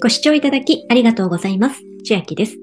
[0.00, 1.82] ご視聴いただきありがとうございます。
[2.04, 2.56] 千秋です。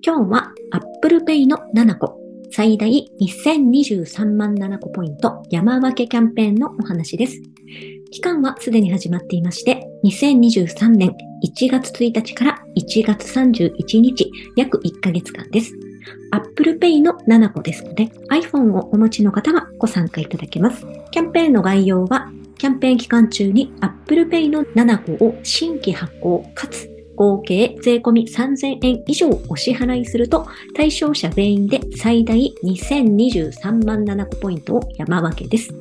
[0.00, 2.18] 今日は Apple Pay の7個、
[2.50, 7.42] 最大2023万7個ポイント山分けキャンペーンのお話です。
[8.10, 11.14] 期間はすでに始まっていまして、2023年
[11.44, 15.74] 1月1日から1月31日、約1ヶ月間です。
[16.30, 20.86] Apple Pay の7個ですので、iPhone をお持ちの方はご参加いただけます。
[21.10, 35.72] キャンペーンの概要はキャンペーン期間中に Apple Pay の7個を新規発行かつ合計税込3000円以上お支払いすると対象者全員で最大2023万7個ポイントを山分けです。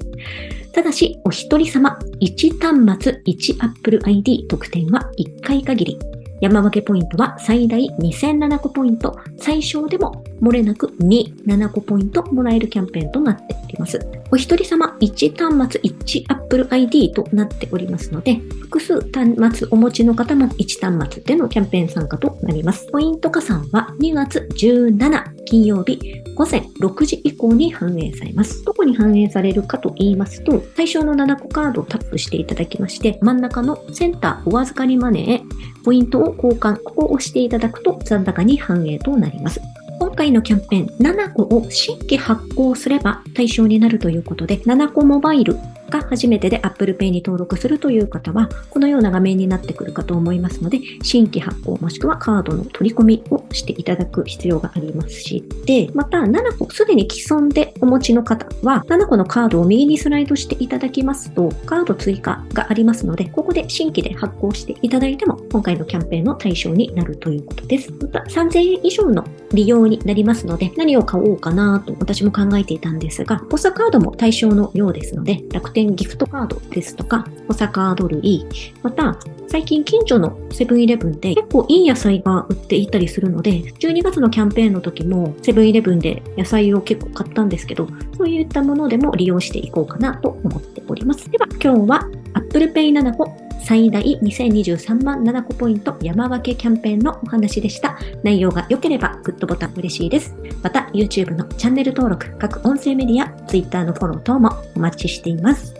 [0.71, 6.08] ただし、お一人様1端末1 Apple ID 特典は1回限り。
[6.41, 13.99] 山分けポイントは最大2007個ポイント、最小でも漏れなく2、7個ポイントもらえるキャンペーンとなっております。
[14.31, 22.87] お一人様1端末1 Apple ID となっておりますので、複数端末お持ちの方も1端末でのキャンペーン参加となります。
[22.91, 25.99] ポイント加算は2月17金曜日
[26.39, 28.63] 午前6時以降に反映されます。
[28.63, 39.59] どこに反映されるかと言いますと、対象の7個カードをタップしていただきまして、真ん中のセンターお預かりマネーポイントを交換、ここを押していただくと残高に反映となります。
[39.99, 45.57] 今回のキャンペーン7個を新規発行すれば対象になるということで、7個モバイル
[45.89, 67.91] が初めてで Apple Pay に登録するという方は、このような画面になってくるかと思いますので、新規発行もしくはカードの取り込みをしていただく必要がありますし、で、また7個すでに既存でお持ちの方は、7個のカードを右にスライドしていただきますと、カード追加がありますので、ここで新規で発行していただいても、今回のキャンペーンの対象になるということです。
[68.01, 78.45] また3000円以上の利用になりますので、何を買おうかなと私も考えていたんですが、ポスタカードも対象のようですので、楽天ギフトカードですとか、ポサカード類、
[78.83, 91.29] また、最近近所のセブンイレブンで結構いい野菜が売っていたりするので、12月のキャンペーンの時もセブンイレブンで野菜を結構買ったんですけど、そういったものでも利用していこうかなと思っております。
[91.31, 97.97] では今日は Apple Pay 7個最大2023万7個ポイント山分けキャンペーンのお話でした。
[98.23, 100.35] 内容が良ければグッドボタン嬉しいです。
[100.63, 105.75] また YouTube のチャンネル登録、各音声メディア、Twitter のフォロー等もお待ちしています。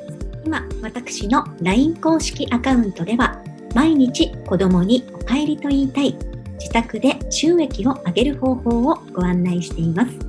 [0.46, 3.42] 今、私の LINE 公式アカウントでは、
[3.74, 6.16] 毎日子供にお帰りと言いたい、
[6.60, 10.29] 自宅で収益を上げる方法をご案内しています。